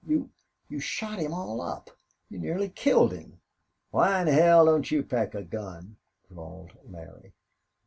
[0.03, 0.31] "You
[0.67, 1.91] you shot him all up!
[2.27, 3.39] You nearly killed him."
[3.91, 7.33] "Why in hell don't you pack a gun?" drawled Larry.